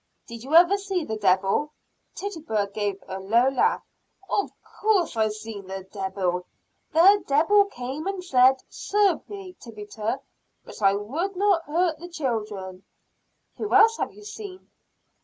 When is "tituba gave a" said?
2.15-3.19